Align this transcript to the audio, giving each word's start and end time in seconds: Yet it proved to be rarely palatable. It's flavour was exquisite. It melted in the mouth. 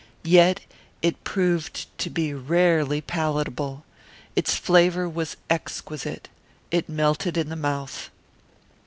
Yet 0.23 0.61
it 1.03 1.23
proved 1.23 1.85
to 1.99 2.09
be 2.09 2.33
rarely 2.33 3.01
palatable. 3.01 3.85
It's 4.35 4.55
flavour 4.55 5.07
was 5.07 5.37
exquisite. 5.47 6.27
It 6.71 6.89
melted 6.89 7.37
in 7.37 7.49
the 7.49 7.55
mouth. 7.55 8.09